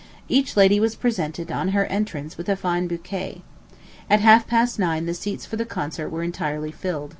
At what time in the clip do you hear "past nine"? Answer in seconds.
4.47-5.05